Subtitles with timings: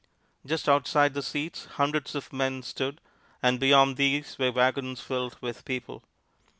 [0.43, 2.99] Just outside the seats hundred of men stood,
[3.43, 6.01] and beyond these were wagons filled with people.